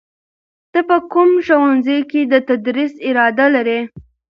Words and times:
ته 0.71 0.79
په 0.89 0.97
کوم 1.11 1.29
ښوونځي 1.45 1.99
کې 2.11 2.21
د 2.31 2.33
تدریس 2.47 2.93
اراده 3.07 3.45
لرې؟ 3.55 3.79